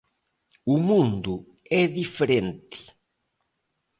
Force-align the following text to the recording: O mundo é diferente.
O 0.73 0.75
mundo 0.89 1.33
é 1.79 1.83
diferente. 1.99 2.79